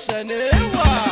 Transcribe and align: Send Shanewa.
Send 0.00 0.30
Shanewa. 0.30 1.09